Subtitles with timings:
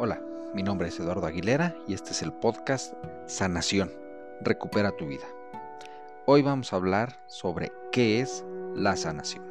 [0.00, 0.22] Hola,
[0.54, 2.94] mi nombre es Eduardo Aguilera y este es el podcast
[3.26, 3.90] Sanación,
[4.40, 5.26] recupera tu vida.
[6.24, 8.44] Hoy vamos a hablar sobre qué es
[8.76, 9.44] la sanación.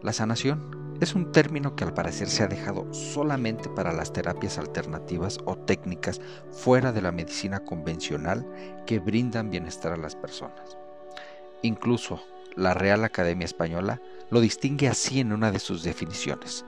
[0.00, 4.56] La sanación es un término que al parecer se ha dejado solamente para las terapias
[4.56, 6.22] alternativas o técnicas
[6.52, 8.46] fuera de la medicina convencional
[8.86, 10.78] que brindan bienestar a las personas.
[11.60, 12.18] Incluso
[12.58, 16.64] la Real Academia Española lo distingue así en una de sus definiciones.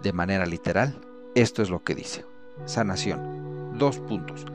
[0.00, 0.94] De manera literal,
[1.34, 2.24] esto es lo que dice.
[2.66, 3.76] Sanación.
[3.76, 4.46] Dos puntos.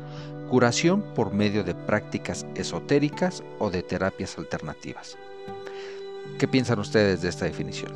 [0.49, 5.17] Curación por medio de prácticas esotéricas o de terapias alternativas.
[6.39, 7.91] ¿Qué piensan ustedes de esta definición?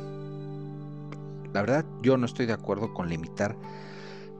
[1.54, 3.56] La verdad, yo no estoy de acuerdo con limitar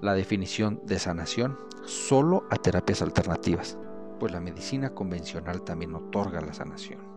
[0.03, 3.79] la definición de sanación solo a terapias alternativas,
[4.21, 7.14] pues la medicina convencional también otorga la sanación.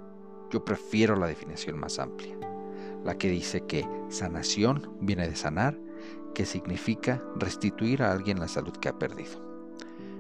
[0.52, 2.38] Yo prefiero la definición más amplia
[3.08, 5.78] la que dice que sanación viene de sanar,
[6.36, 9.40] que significa restituir a alguien la salud que ha perdido.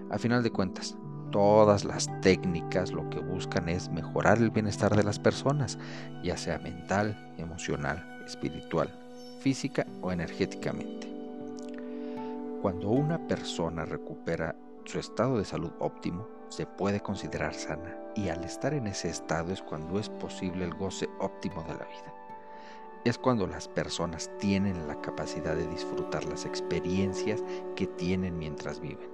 [0.09, 0.97] A final de cuentas,
[1.31, 5.77] todas las técnicas lo que buscan es mejorar el bienestar de las personas,
[6.23, 8.89] ya sea mental, emocional, espiritual,
[9.41, 11.11] física o energéticamente.
[12.61, 14.55] Cuando una persona recupera
[14.85, 19.53] su estado de salud óptimo, se puede considerar sana y al estar en ese estado
[19.53, 22.17] es cuando es posible el goce óptimo de la vida
[23.09, 27.43] es cuando las personas tienen la capacidad de disfrutar las experiencias
[27.75, 29.09] que tienen mientras viven.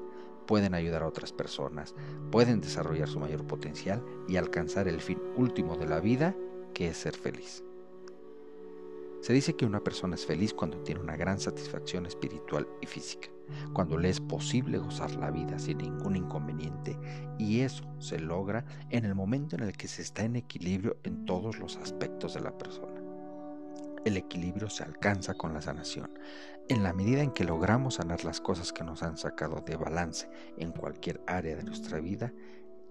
[0.47, 1.95] Pueden ayudar a otras personas,
[2.31, 6.35] pueden desarrollar su mayor potencial y alcanzar el fin último de la vida,
[6.73, 7.63] que es ser feliz.
[9.21, 13.29] Se dice que una persona es feliz cuando tiene una gran satisfacción espiritual y física,
[13.73, 16.97] cuando le es posible gozar la vida sin ningún inconveniente
[17.37, 21.25] y eso se logra en el momento en el que se está en equilibrio en
[21.25, 23.01] todos los aspectos de la persona.
[24.05, 26.09] El equilibrio se alcanza con la sanación.
[26.67, 30.29] En la medida en que logramos sanar las cosas que nos han sacado de balance
[30.57, 32.33] en cualquier área de nuestra vida,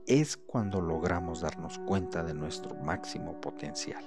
[0.06, 4.03] es cuando logramos darnos cuenta de nuestro máximo potencial.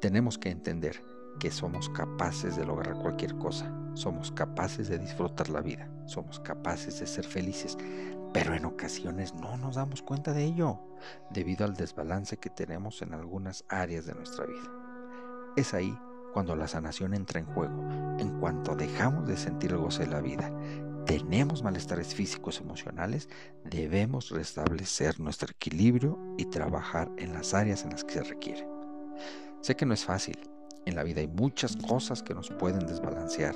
[0.00, 1.02] Tenemos que entender
[1.38, 7.00] que somos capaces de lograr cualquier cosa, somos capaces de disfrutar la vida, somos capaces
[7.00, 7.76] de ser felices,
[8.32, 10.80] pero en ocasiones no nos damos cuenta de ello,
[11.30, 14.70] debido al desbalance que tenemos en algunas áreas de nuestra vida.
[15.56, 15.96] Es ahí
[16.32, 17.82] cuando la sanación entra en juego,
[18.18, 20.52] en cuanto dejamos de sentir el goce de la vida,
[21.06, 23.28] tenemos malestares físicos emocionales,
[23.64, 28.68] debemos restablecer nuestro equilibrio y trabajar en las áreas en las que se requiere.
[29.60, 30.38] Sé que no es fácil,
[30.86, 33.54] en la vida hay muchas cosas que nos pueden desbalancear,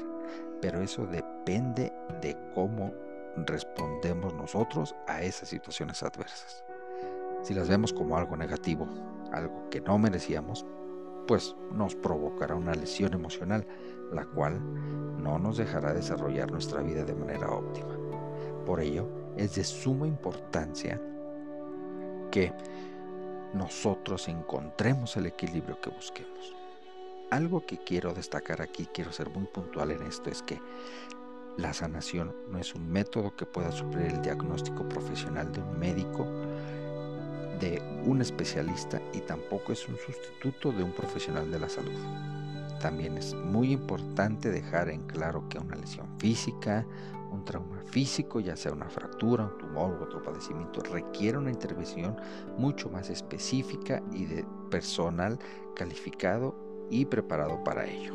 [0.60, 2.92] pero eso depende de cómo
[3.36, 6.64] respondemos nosotros a esas situaciones adversas.
[7.42, 8.86] Si las vemos como algo negativo,
[9.32, 10.64] algo que no merecíamos,
[11.26, 13.66] pues nos provocará una lesión emocional,
[14.12, 14.60] la cual
[15.22, 17.96] no nos dejará desarrollar nuestra vida de manera óptima.
[18.64, 21.00] Por ello, es de suma importancia
[22.30, 22.52] que
[23.54, 26.63] nosotros encontremos el equilibrio que busquemos.
[27.34, 30.60] Algo que quiero destacar aquí, quiero ser muy puntual en esto, es que
[31.56, 36.24] la sanación no es un método que pueda suplir el diagnóstico profesional de un médico
[37.58, 41.98] de un especialista y tampoco es un sustituto de un profesional de la salud.
[42.80, 46.86] También es muy importante dejar en claro que una lesión física,
[47.32, 52.14] un trauma físico, ya sea una fractura, un tumor u otro padecimiento, requiere una intervención
[52.56, 55.40] mucho más específica y de personal
[55.74, 58.14] calificado y preparado para ello.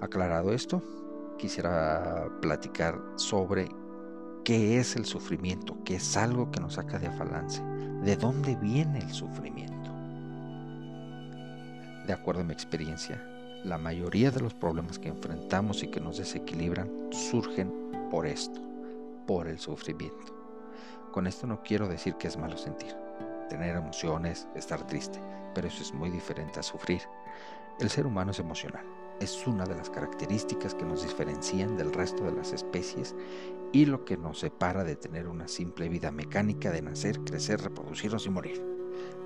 [0.00, 0.82] Aclarado esto,
[1.38, 3.68] quisiera platicar sobre
[4.44, 7.62] qué es el sufrimiento, qué es algo que nos saca de afalance,
[8.02, 9.90] de dónde viene el sufrimiento.
[12.06, 13.22] De acuerdo a mi experiencia,
[13.64, 17.72] la mayoría de los problemas que enfrentamos y que nos desequilibran surgen
[18.10, 18.60] por esto,
[19.26, 20.34] por el sufrimiento.
[21.12, 22.94] Con esto no quiero decir que es malo sentir,
[23.44, 25.20] tener emociones, estar triste,
[25.54, 27.02] pero eso es muy diferente a sufrir.
[27.78, 28.84] El ser humano es emocional
[29.20, 33.14] es una de las características que nos diferencian del resto de las especies
[33.72, 38.26] y lo que nos separa de tener una simple vida mecánica de nacer, crecer, reproducirnos
[38.26, 38.64] y morir.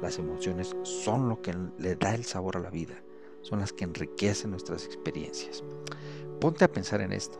[0.02, 3.02] Las emociones son lo que le da el sabor a la vida,
[3.42, 5.62] son las que enriquecen nuestras experiencias.
[6.40, 7.38] Ponte a pensar en esto.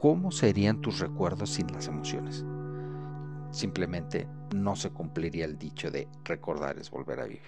[0.00, 2.44] ¿Cómo serían tus recuerdos sin las emociones?
[3.54, 7.40] Simplemente no se cumpliría el dicho de recordar es volver a vivir.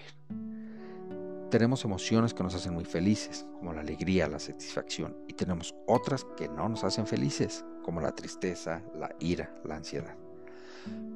[1.51, 6.25] Tenemos emociones que nos hacen muy felices, como la alegría, la satisfacción, y tenemos otras
[6.37, 10.15] que no nos hacen felices, como la tristeza, la ira, la ansiedad.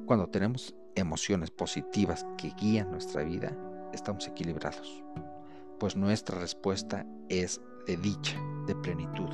[0.04, 3.56] Cuando tenemos emociones positivas que guían nuestra vida,
[3.94, 5.02] estamos equilibrados.
[5.80, 9.30] pues nuestra respuesta es de dicha, de plenitud.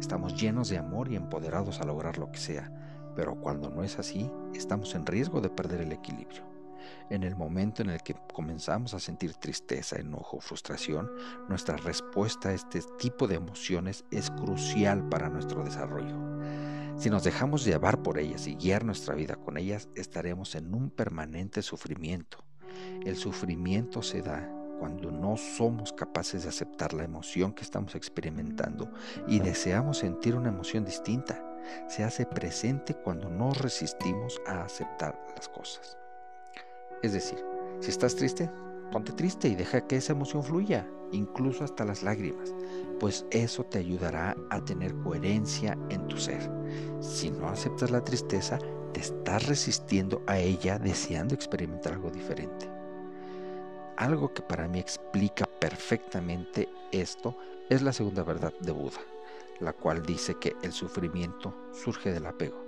[0.00, 2.85] Estamos llenos de amor y empoderados a lograr lo que sea,
[3.16, 6.44] pero cuando no es así, estamos en riesgo de perder el equilibrio.
[7.10, 11.10] En el momento en el que comenzamos a sentir tristeza, enojo, frustración,
[11.48, 16.16] nuestra respuesta a este tipo de emociones es crucial para nuestro desarrollo.
[16.96, 20.90] Si nos dejamos llevar por ellas y guiar nuestra vida con ellas, estaremos en un
[20.90, 22.44] permanente sufrimiento.
[23.04, 28.90] El sufrimiento se da cuando no somos capaces de aceptar la emoción que estamos experimentando
[29.26, 31.42] y deseamos sentir una emoción distinta.
[31.88, 35.96] Se hace presente cuando nos resistimos a aceptar las cosas.
[37.02, 37.38] Es decir,
[37.80, 38.50] si estás triste,
[38.90, 42.54] ponte triste y deja que esa emoción fluya, incluso hasta las lágrimas,
[42.98, 46.50] pues eso te ayudará a tener coherencia en tu ser.
[47.00, 48.58] Si no aceptas la tristeza,
[48.92, 52.70] te estás resistiendo a ella deseando experimentar algo diferente.
[53.96, 57.36] Algo que para mí explica perfectamente esto
[57.68, 59.00] es la segunda verdad de Buda,
[59.60, 62.64] la cual dice que el sufrimiento surge del apego.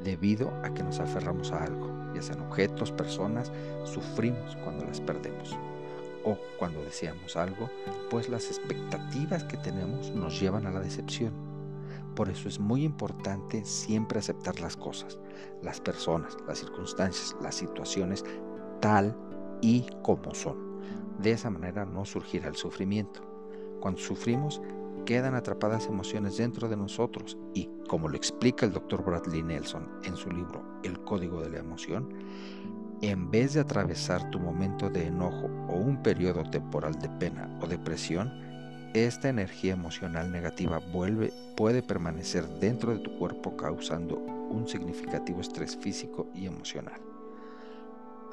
[0.00, 3.50] Debido a que nos aferramos a algo, ya sean objetos, personas,
[3.84, 5.56] sufrimos cuando las perdemos.
[6.24, 7.68] O cuando deseamos algo,
[8.10, 11.32] pues las expectativas que tenemos nos llevan a la decepción.
[12.14, 15.18] Por eso es muy importante siempre aceptar las cosas,
[15.62, 18.24] las personas, las circunstancias, las situaciones
[18.80, 19.16] tal
[19.60, 20.80] y como son.
[21.18, 23.20] De esa manera no surgirá el sufrimiento.
[23.80, 24.60] Cuando sufrimos,
[25.08, 29.02] quedan atrapadas emociones dentro de nosotros y, como lo explica el Dr.
[29.02, 32.12] Bradley Nelson en su libro El Código de la Emoción,
[33.00, 37.66] en vez de atravesar tu momento de enojo o un periodo temporal de pena o
[37.66, 38.30] depresión,
[38.92, 40.78] esta energía emocional negativa
[41.56, 47.00] puede permanecer dentro de tu cuerpo causando un significativo estrés físico y emocional.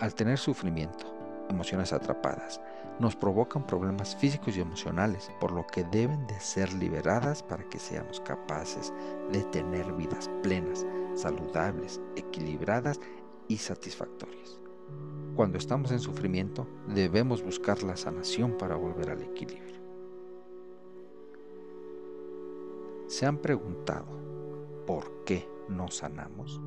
[0.02, 1.15] Al tener sufrimiento,
[1.50, 2.62] emociones atrapadas,
[3.00, 7.80] nos provocan problemas físicos y emocionales, por lo que deben de ser liberadas para que
[7.80, 8.94] seamos capaces
[9.32, 13.00] de tener vidas plenas, saludables, equilibradas
[13.48, 14.60] y satisfactorias.
[15.36, 19.76] Cuando estamos en sufrimiento, debemos buscar la sanación para volver al equilibrio.
[23.08, 24.08] ¿Se han preguntado
[24.88, 26.62] por qué no sanamos?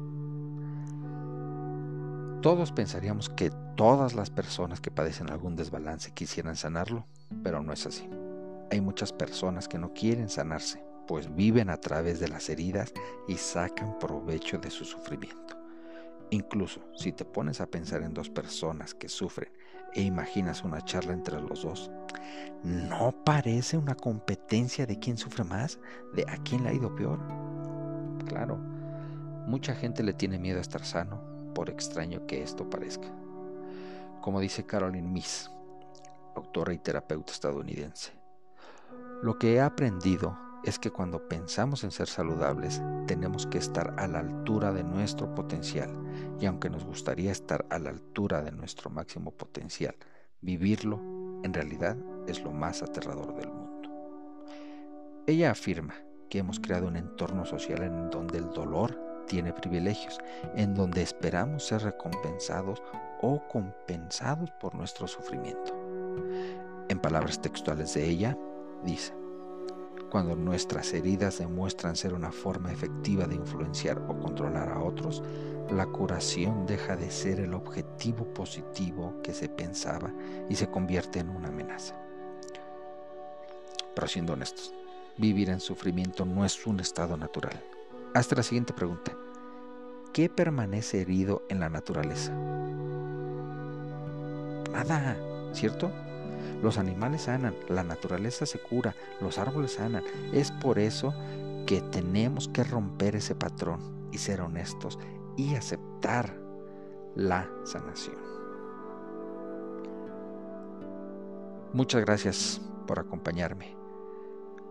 [2.43, 7.05] Todos pensaríamos que todas las personas que padecen algún desbalance quisieran sanarlo,
[7.43, 8.09] pero no es así.
[8.71, 12.93] Hay muchas personas que no quieren sanarse, pues viven a través de las heridas
[13.27, 15.57] y sacan provecho de su sufrimiento.
[16.31, 19.51] Incluso si te pones a pensar en dos personas que sufren
[19.93, 21.91] e imaginas una charla entre los dos,
[22.63, 25.81] ¿no parece una competencia de quién sufre más,
[26.15, 27.19] de a quién le ha ido peor?
[28.29, 28.59] Claro,
[29.49, 33.09] mucha gente le tiene miedo a estar sano por extraño que esto parezca.
[34.21, 35.51] Como dice Caroline Miss,
[36.37, 38.13] autora y terapeuta estadounidense,
[39.25, 44.07] lo que he aprendido es que cuando pensamos en ser saludables tenemos que estar a
[44.07, 45.91] la altura de nuestro potencial
[46.39, 49.97] y aunque nos gustaría estar a la altura de nuestro máximo potencial,
[50.41, 51.01] vivirlo
[51.43, 51.97] en realidad
[52.29, 53.91] es lo más aterrador del mundo.
[55.27, 55.95] Ella afirma
[56.31, 60.19] que hemos creado un entorno social en donde el dolor tiene privilegios,
[60.57, 62.83] en donde esperamos ser recompensados
[63.21, 65.73] o compensados por nuestro sufrimiento.
[66.89, 68.37] En palabras textuales de ella,
[68.85, 69.13] dice,
[70.11, 75.23] cuando nuestras heridas demuestran ser una forma efectiva de influenciar o controlar a otros,
[75.71, 80.11] la curación deja de ser el objetivo positivo que se pensaba
[80.49, 81.95] y se convierte en una amenaza.
[83.95, 84.73] Pero siendo honestos,
[85.19, 87.63] vivir en sufrimiento no es un estado natural.
[88.15, 89.13] Hasta la siguiente pregunta.
[90.13, 92.33] ¿Qué permanece herido en la naturaleza?
[94.73, 95.17] Nada,
[95.53, 95.91] ¿cierto?
[96.63, 100.03] Los animales sanan, la naturaleza se cura, los árboles sanan.
[100.33, 101.15] Es por eso
[101.67, 104.99] que tenemos que romper ese patrón y ser honestos
[105.37, 106.35] y aceptar
[107.15, 108.17] la sanación.
[111.73, 113.77] Muchas gracias por acompañarme.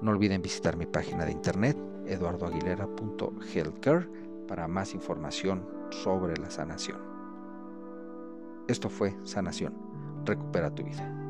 [0.02, 4.10] No olviden visitar mi página de internet eduardoaguilera.healthcare
[4.48, 7.00] para más información sobre la sanación.
[8.68, 9.74] Esto fue Sanación.
[10.26, 11.27] Recupera tu vida.